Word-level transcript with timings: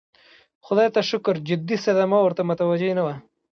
خدای 0.65 0.87
ته 0.95 1.01
شکر 1.11 1.35
جدي 1.47 1.75
صدمه 1.85 2.17
ورته 2.21 2.41
متوجه 2.49 2.91
نه 2.97 3.03
وه. 3.05 3.15